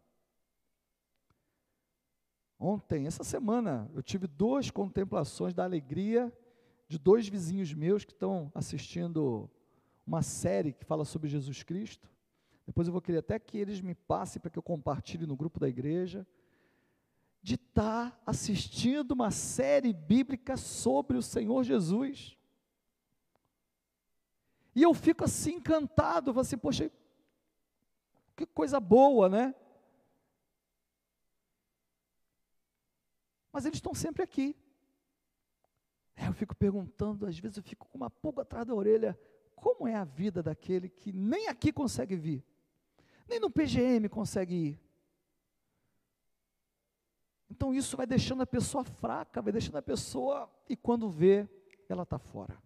[2.59, 6.33] Ontem, essa semana, eu tive duas contemplações da alegria
[6.89, 9.51] de dois vizinhos meus que estão assistindo
[10.07, 12.09] uma série que fala sobre Jesus Cristo.
[12.67, 15.59] Depois eu vou querer até que eles me passem para que eu compartilhe no grupo
[15.59, 16.27] da igreja.
[17.43, 22.39] De estar tá assistindo uma série bíblica sobre o Senhor Jesus.
[24.75, 26.91] E eu fico assim encantado, assim, poxa,
[28.35, 29.55] que coisa boa, né?
[33.55, 34.57] Mas eles estão sempre aqui.
[36.17, 39.17] Eu fico perguntando, às vezes eu fico com uma pulga atrás da orelha.
[39.55, 42.45] Como é a vida daquele que nem aqui consegue vir,
[43.29, 44.81] nem no PGM consegue ir?
[47.49, 51.49] Então isso vai deixando a pessoa fraca, vai deixando a pessoa, e quando vê,
[51.89, 52.61] ela está fora.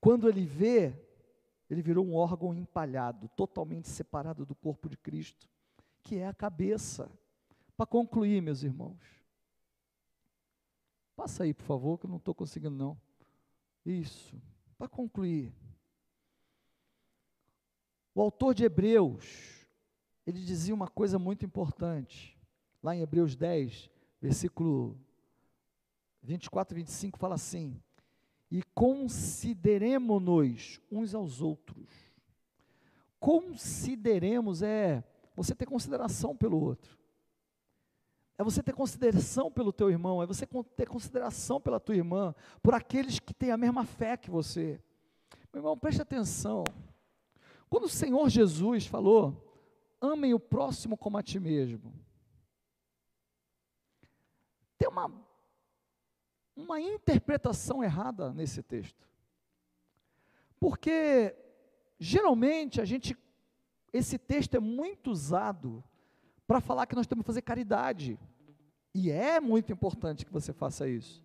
[0.00, 0.94] Quando ele vê,
[1.68, 5.48] ele virou um órgão empalhado, totalmente separado do corpo de Cristo,
[6.00, 7.10] que é a cabeça.
[7.80, 9.00] Para concluir, meus irmãos,
[11.16, 13.00] passa aí, por favor, que eu não estou conseguindo não.
[13.86, 14.38] Isso,
[14.76, 15.50] para concluir.
[18.14, 19.66] O autor de Hebreus,
[20.26, 22.38] ele dizia uma coisa muito importante.
[22.82, 23.88] Lá em Hebreus 10,
[24.20, 25.00] versículo
[26.22, 27.80] 24 e 25, fala assim:
[28.50, 31.88] E consideremos-nos uns aos outros.
[33.18, 35.02] Consideremos é
[35.34, 36.99] você ter consideração pelo outro.
[38.40, 42.72] É você ter consideração pelo teu irmão, é você ter consideração pela tua irmã, por
[42.72, 44.80] aqueles que têm a mesma fé que você.
[45.52, 46.64] Meu irmão, preste atenção.
[47.68, 49.54] Quando o Senhor Jesus falou,
[50.00, 51.92] amem o próximo como a ti mesmo,
[54.78, 55.12] tem uma,
[56.56, 59.06] uma interpretação errada nesse texto.
[60.58, 61.36] Porque,
[61.98, 63.14] geralmente, a gente,
[63.92, 65.84] esse texto é muito usado
[66.46, 68.18] para falar que nós temos que fazer caridade.
[68.94, 71.24] E é muito importante que você faça isso.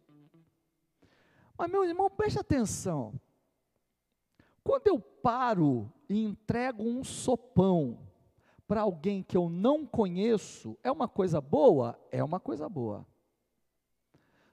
[1.57, 3.19] Mas, meu irmão, preste atenção.
[4.63, 7.99] Quando eu paro e entrego um sopão
[8.67, 11.99] para alguém que eu não conheço, é uma coisa boa?
[12.11, 13.05] É uma coisa boa.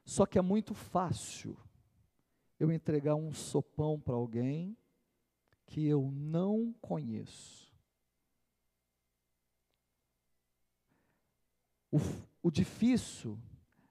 [0.04, 1.56] Só que é muito fácil
[2.58, 4.76] eu entregar um sopão para alguém
[5.66, 7.72] que eu não conheço.
[11.90, 11.98] O,
[12.42, 13.38] o difícil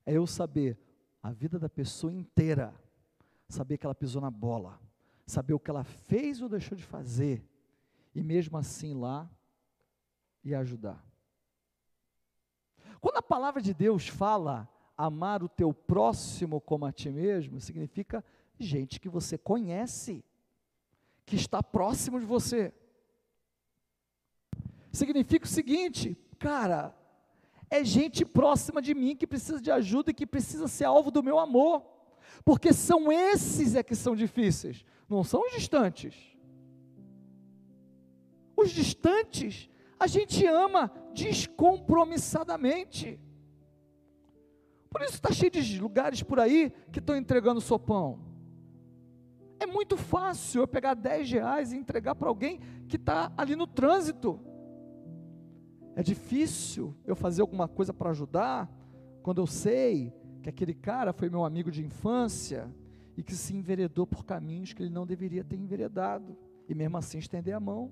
[0.06, 0.78] é eu saber
[1.22, 2.74] a vida da pessoa inteira,
[3.48, 4.80] saber que ela pisou na bola
[5.32, 7.48] saber o que ela fez ou deixou de fazer,
[8.14, 9.30] e mesmo assim lá
[10.44, 11.04] e ajudar.
[13.00, 18.24] Quando a palavra de Deus fala amar o teu próximo como a ti mesmo, significa
[18.60, 20.24] gente que você conhece,
[21.26, 22.74] que está próximo de você.
[24.92, 26.94] Significa o seguinte, cara,
[27.72, 31.24] é gente próxima de mim que precisa de ajuda e que precisa ser alvo do
[31.24, 31.84] meu amor,
[32.46, 36.16] porque são esses é que são difíceis não são os distantes.
[38.56, 43.20] Os distantes a gente ama descompromissadamente.
[44.90, 48.20] Por isso está cheio de lugares por aí que estão entregando sopão.
[49.60, 53.68] É muito fácil eu pegar 10 reais e entregar para alguém que está ali no
[53.68, 54.40] trânsito.
[55.95, 58.71] É difícil eu fazer alguma coisa para ajudar
[59.21, 62.73] quando eu sei que aquele cara foi meu amigo de infância,
[63.15, 67.17] e que se enveredou por caminhos que ele não deveria ter enveredado, e mesmo assim
[67.17, 67.91] estender a mão.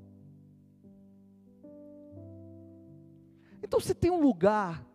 [3.61, 4.85] Então, se tem um lugar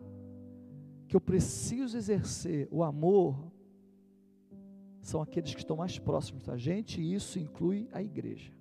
[1.06, 3.52] que eu preciso exercer o amor,
[5.02, 8.53] são aqueles que estão mais próximos da gente, e isso inclui a igreja.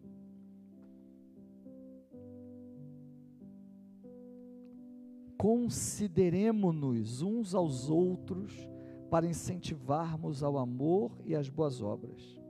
[5.43, 8.65] Consideremos-nos uns aos outros
[9.09, 12.41] para incentivarmos ao amor e às boas obras.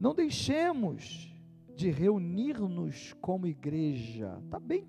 [0.00, 1.32] Não deixemos
[1.76, 4.42] de reunir-nos como igreja.
[4.44, 4.88] Está bem,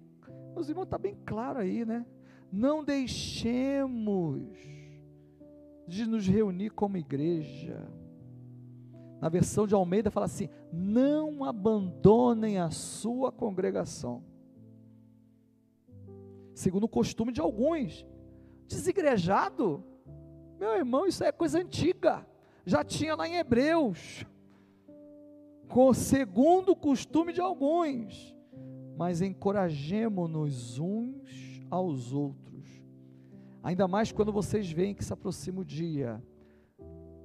[0.56, 2.08] meus irmãos, está bem claro aí, né?
[2.52, 4.58] Não deixemos
[5.88, 7.88] de nos reunir como igreja.
[9.22, 14.31] Na versão de Almeida fala assim: não abandonem a sua congregação.
[16.62, 18.06] Segundo o costume de alguns,
[18.68, 19.84] desigrejado,
[20.60, 22.24] meu irmão, isso é coisa antiga.
[22.64, 24.24] Já tinha lá em Hebreus.
[25.68, 28.36] Com segundo o costume de alguns.
[28.96, 32.68] Mas encorajemo-nos uns aos outros.
[33.64, 36.24] Ainda mais quando vocês veem que se aproxima o dia.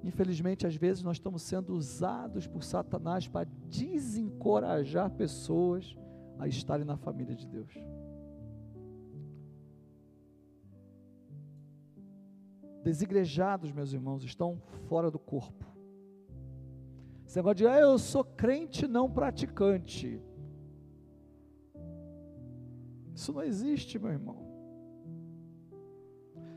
[0.03, 5.95] Infelizmente, às vezes nós estamos sendo usados por Satanás para desencorajar pessoas
[6.39, 7.75] a estarem na família de Deus.
[12.87, 15.67] Desigrejados, meus irmãos, estão fora do corpo.
[17.27, 20.23] Esse negócio de, ah, eu sou crente não praticante.
[23.13, 24.47] Isso não existe, meu irmão.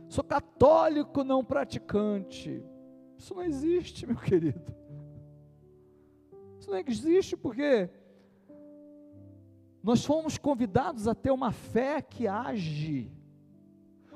[0.07, 2.63] Sou católico não praticante.
[3.17, 4.71] Isso não existe, meu querido.
[6.59, 7.89] Isso não existe porque
[9.81, 13.11] nós fomos convidados a ter uma fé que age,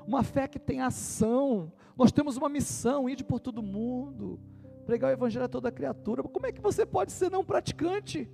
[0.05, 4.39] uma fé que tem ação, nós temos uma missão, ir por todo mundo,
[4.85, 6.23] pregar o evangelho a toda criatura.
[6.23, 8.29] Como é que você pode ser não praticante?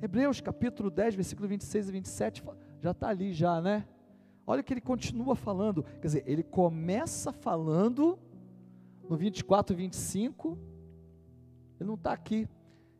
[0.00, 2.44] Hebreus capítulo 10, versículo 26 e 27
[2.80, 3.86] já está ali já, né?
[4.46, 8.18] Olha que ele continua falando, quer dizer, ele começa falando
[9.08, 10.58] no 24 e 25,
[11.80, 12.46] ele não está aqui.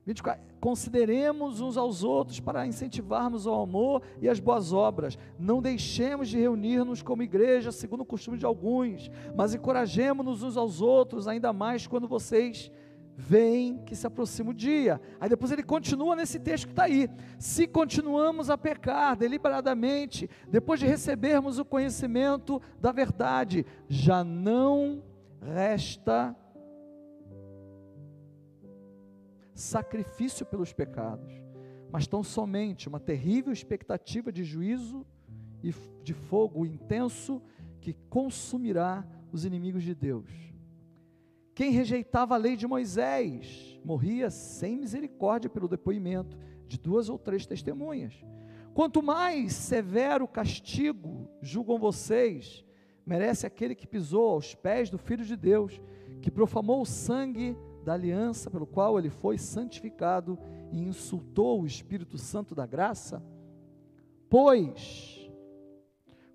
[0.07, 5.16] 24, consideremos uns aos outros para incentivarmos o amor e as boas obras.
[5.38, 10.82] Não deixemos de reunir-nos como igreja, segundo o costume de alguns, mas encorajemos-nos uns aos
[10.82, 12.70] outros, ainda mais quando vocês
[13.16, 15.00] veem que se aproxima o dia.
[15.20, 17.09] Aí depois ele continua nesse texto que está aí.
[17.38, 25.02] Se continuamos a pecar deliberadamente, depois de recebermos o conhecimento da verdade, já não
[25.40, 26.36] resta
[29.55, 31.32] sacrifício pelos pecados,
[31.90, 35.07] mas tão somente uma terrível expectativa de juízo
[35.62, 37.40] e de fogo intenso
[37.80, 40.30] que consumirá os inimigos de Deus.
[41.55, 46.36] Quem rejeitava a lei de Moisés morria sem misericórdia pelo depoimento
[46.66, 48.12] de duas ou três testemunhas.
[48.72, 52.64] Quanto mais severo castigo julgam vocês,
[53.07, 55.80] merece aquele que pisou aos pés do Filho de Deus,
[56.20, 60.39] que profanou o sangue da aliança pelo qual ele foi santificado
[60.72, 63.22] e insultou o Espírito Santo da graça?
[64.28, 65.30] Pois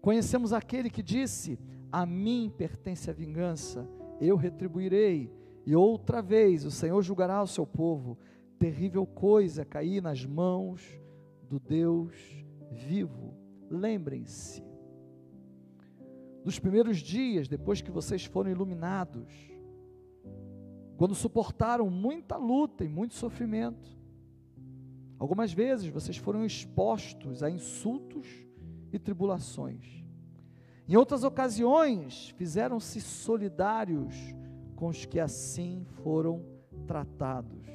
[0.02, 1.60] conhecemos aquele que disse:
[1.92, 3.88] A mim pertence a vingança,
[4.22, 5.34] eu retribuirei.
[5.66, 8.18] E outra vez o Senhor julgará o seu povo.
[8.58, 10.82] Terrível coisa cair nas mãos
[11.50, 12.16] do Deus
[12.72, 13.34] vivo.
[13.70, 14.64] Lembrem-se,
[16.44, 19.49] nos primeiros dias, depois que vocês foram iluminados,
[21.00, 23.90] quando suportaram muita luta e muito sofrimento.
[25.18, 28.28] Algumas vezes vocês foram expostos a insultos
[28.92, 30.04] e tribulações.
[30.86, 34.14] Em outras ocasiões, fizeram-se solidários
[34.76, 36.44] com os que assim foram
[36.86, 37.66] tratados.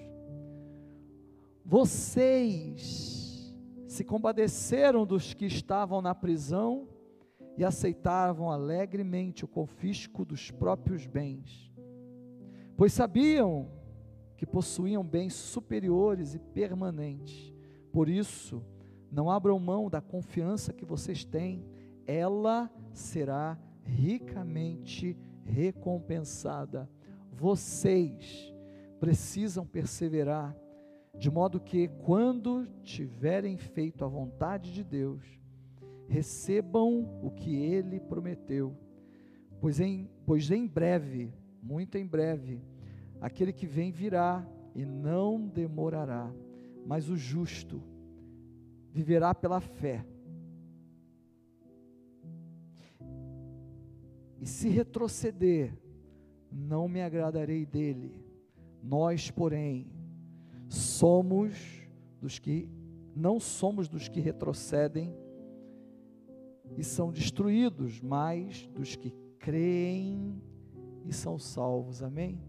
[1.64, 3.54] Vocês
[3.88, 6.86] se compadeceram dos que estavam na prisão
[7.56, 11.72] e aceitavam alegremente o confisco dos próprios bens
[12.76, 13.68] pois sabiam
[14.36, 17.52] que possuíam bens superiores e permanentes.
[17.92, 18.62] Por isso,
[19.10, 21.64] não abram mão da confiança que vocês têm,
[22.06, 26.90] ela será ricamente recompensada.
[27.32, 28.52] Vocês
[28.98, 30.56] precisam perseverar,
[31.16, 35.22] de modo que, quando tiverem feito a vontade de Deus,
[36.08, 38.76] recebam o que Ele prometeu,
[39.60, 41.32] pois em, pois em breve
[41.64, 42.60] muito em breve.
[43.20, 46.30] Aquele que vem virá e não demorará,
[46.86, 47.82] mas o justo
[48.92, 50.04] viverá pela fé.
[54.38, 55.72] E se retroceder,
[56.52, 58.22] não me agradarei dele.
[58.82, 59.90] Nós, porém,
[60.68, 61.82] somos
[62.20, 62.68] dos que
[63.16, 65.14] não somos dos que retrocedem
[66.76, 70.42] e são destruídos, mas dos que creem
[71.04, 72.02] e são salvos.
[72.02, 72.40] Amém?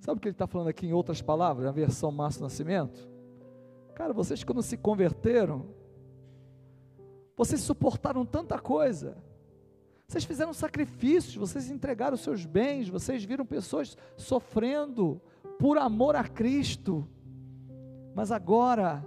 [0.00, 3.08] Sabe o que ele está falando aqui em outras palavras, na versão Márcio Nascimento?
[3.94, 5.66] Cara, vocês quando se converteram,
[7.36, 9.16] vocês suportaram tanta coisa,
[10.06, 15.20] vocês fizeram sacrifícios, vocês entregaram seus bens, vocês viram pessoas sofrendo
[15.58, 17.08] por amor a Cristo,
[18.14, 19.04] mas agora,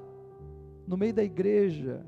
[0.88, 2.06] no meio da igreja,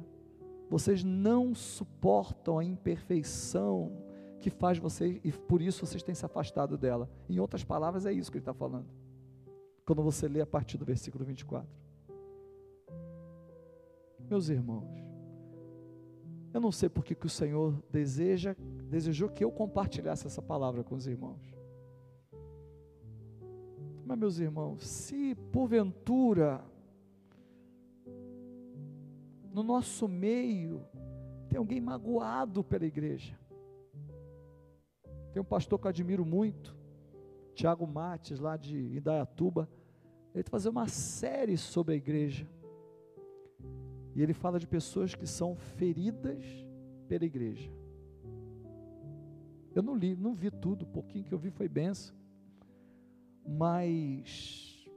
[0.69, 3.91] vocês não suportam a imperfeição
[4.39, 7.09] que faz vocês, e por isso vocês têm se afastado dela.
[7.27, 8.87] Em outras palavras, é isso que ele está falando.
[9.85, 11.67] Quando você lê a partir do versículo 24.
[14.29, 14.87] Meus irmãos,
[16.53, 18.55] eu não sei porque que o Senhor deseja,
[18.89, 21.41] desejou que eu compartilhasse essa palavra com os irmãos.
[24.05, 26.63] Mas, meus irmãos, se porventura
[29.59, 30.81] no nosso meio
[31.49, 33.37] tem alguém magoado pela igreja.
[35.33, 36.75] Tem um pastor que eu admiro muito,
[37.53, 39.69] Tiago Mates, lá de Indaiatuba.
[40.33, 42.47] Ele vai fazer uma série sobre a igreja.
[44.15, 46.45] E ele fala de pessoas que são feridas
[47.09, 47.69] pela igreja.
[49.75, 52.15] Eu não li, não vi tudo, o pouquinho que eu vi foi benção.
[53.45, 54.89] Mas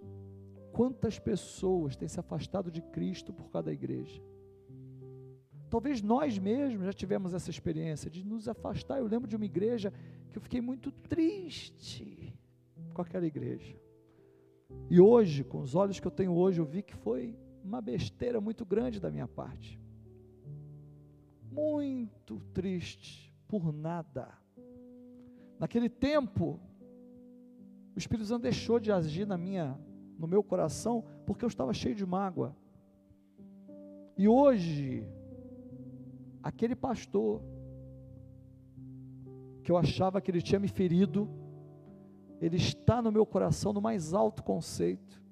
[0.72, 4.22] quantas pessoas têm se afastado de Cristo por causa da igreja?
[5.72, 8.98] Talvez nós mesmos já tivemos essa experiência de nos afastar.
[8.98, 9.90] Eu lembro de uma igreja
[10.30, 12.38] que eu fiquei muito triste
[12.92, 13.74] com aquela igreja.
[14.90, 18.38] E hoje, com os olhos que eu tenho hoje, eu vi que foi uma besteira
[18.38, 19.80] muito grande da minha parte.
[21.50, 24.28] Muito triste por nada.
[25.58, 26.60] Naquele tempo,
[27.96, 29.80] o Espírito Santo deixou de agir na minha,
[30.18, 32.54] no meu coração, porque eu estava cheio de mágoa.
[34.18, 35.08] E hoje,
[36.42, 37.40] aquele pastor
[39.62, 41.30] que eu achava que ele tinha me ferido,
[42.40, 45.22] ele está no meu coração no mais alto conceito,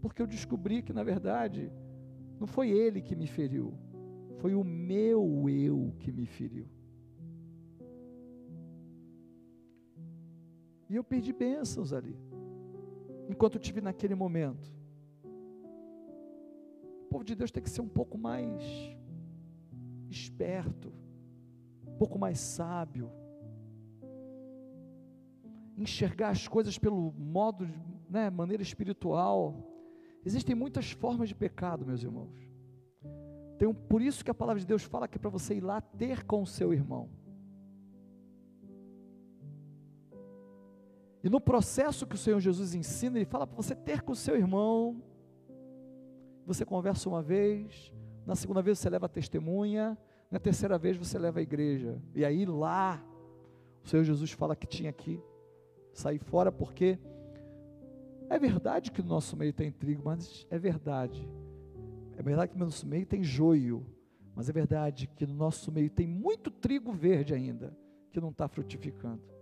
[0.00, 1.72] porque eu descobri que na verdade
[2.38, 3.74] não foi ele que me feriu,
[4.38, 6.68] foi o meu eu que me feriu.
[10.88, 12.16] E eu perdi bênçãos ali,
[13.28, 14.70] enquanto eu tive naquele momento.
[17.04, 18.62] O povo de Deus tem que ser um pouco mais
[20.12, 20.92] esperto,
[21.86, 23.10] um pouco mais sábio,
[25.76, 27.68] enxergar as coisas pelo modo,
[28.08, 29.68] né, maneira espiritual.
[30.24, 32.52] Existem muitas formas de pecado, meus irmãos.
[33.58, 35.60] Tem um, por isso que a palavra de Deus fala que é para você ir
[35.60, 37.08] lá ter com o seu irmão.
[41.24, 44.16] E no processo que o Senhor Jesus ensina, Ele fala para você ter com o
[44.16, 45.00] seu irmão.
[46.44, 47.92] Você conversa uma vez,
[48.26, 49.96] na segunda vez você leva a testemunha,
[50.30, 52.00] na terceira vez você leva a igreja.
[52.14, 53.02] E aí lá,
[53.84, 55.20] o Senhor Jesus fala que tinha que
[55.92, 56.98] sair fora, porque
[58.30, 61.28] é verdade que no nosso meio tem trigo, mas é verdade.
[62.16, 63.84] É verdade que no nosso meio tem joio,
[64.34, 67.76] mas é verdade que no nosso meio tem muito trigo verde ainda,
[68.10, 69.32] que não está frutificando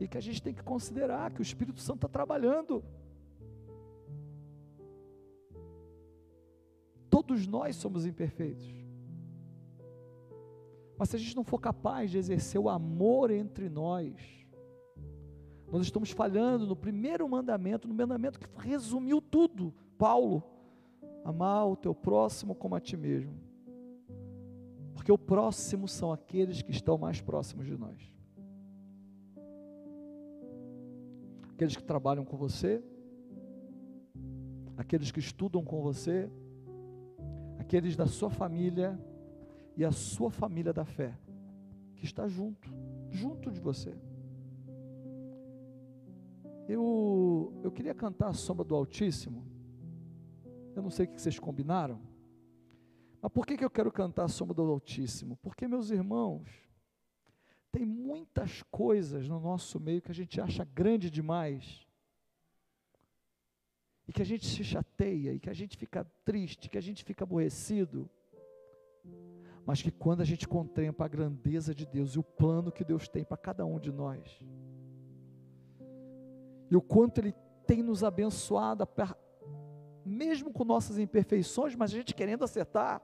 [0.00, 2.84] e que a gente tem que considerar que o Espírito Santo está trabalhando.
[7.28, 8.66] Todos nós somos imperfeitos.
[10.96, 14.14] Mas se a gente não for capaz de exercer o amor entre nós,
[15.70, 19.74] nós estamos falhando no primeiro mandamento, no mandamento que resumiu tudo.
[19.98, 20.42] Paulo,
[21.22, 23.38] amar o teu próximo como a ti mesmo.
[24.94, 28.18] Porque o próximo são aqueles que estão mais próximos de nós.
[31.58, 32.80] aqueles que trabalham com você,
[34.76, 36.30] aqueles que estudam com você,
[37.58, 38.98] aqueles da sua família
[39.76, 41.18] e a sua família da fé,
[41.96, 42.68] que está junto,
[43.10, 43.94] junto de você.
[46.68, 49.46] Eu, eu queria cantar a sombra do Altíssimo.
[50.76, 52.00] Eu não sei o que vocês combinaram.
[53.20, 55.36] Mas por que, que eu quero cantar a sombra do Altíssimo?
[55.38, 56.46] Porque, meus irmãos,
[57.72, 61.87] tem muitas coisas no nosso meio que a gente acha grande demais.
[64.08, 67.04] E que a gente se chateia, e que a gente fica triste, que a gente
[67.04, 68.08] fica aborrecido.
[69.64, 73.06] Mas que quando a gente contempla a grandeza de Deus e o plano que Deus
[73.06, 74.42] tem para cada um de nós,
[76.70, 77.34] e o quanto Ele
[77.66, 78.88] tem nos abençoado,
[80.04, 83.02] mesmo com nossas imperfeições, mas a gente querendo acertar,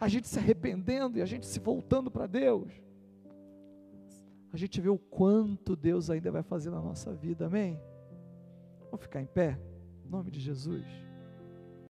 [0.00, 2.72] a gente se arrependendo e a gente se voltando para Deus
[4.52, 7.80] a gente vê o quanto Deus ainda vai fazer na nossa vida, amém?
[8.90, 9.58] Vamos ficar em pé,
[10.10, 11.07] nome de Jesus.